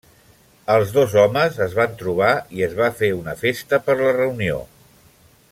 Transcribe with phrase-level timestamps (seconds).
[0.75, 4.59] Els dos homes es van trobar i es va fer una festa per la reunió.